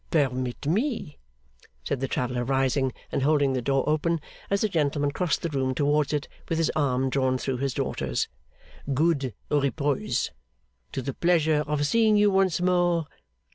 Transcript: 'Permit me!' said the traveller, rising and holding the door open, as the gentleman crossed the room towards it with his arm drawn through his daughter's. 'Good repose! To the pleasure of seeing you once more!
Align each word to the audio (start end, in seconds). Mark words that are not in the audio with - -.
'Permit 0.09 0.65
me!' 0.65 1.19
said 1.83 1.99
the 1.99 2.07
traveller, 2.07 2.43
rising 2.43 2.91
and 3.11 3.21
holding 3.21 3.53
the 3.53 3.61
door 3.61 3.87
open, 3.87 4.19
as 4.49 4.61
the 4.61 4.67
gentleman 4.67 5.11
crossed 5.11 5.43
the 5.43 5.49
room 5.49 5.75
towards 5.75 6.11
it 6.11 6.27
with 6.49 6.57
his 6.57 6.71
arm 6.75 7.07
drawn 7.07 7.37
through 7.37 7.57
his 7.57 7.75
daughter's. 7.75 8.27
'Good 8.95 9.35
repose! 9.51 10.31
To 10.93 11.03
the 11.03 11.13
pleasure 11.13 11.63
of 11.67 11.85
seeing 11.85 12.17
you 12.17 12.31
once 12.31 12.59
more! 12.59 13.05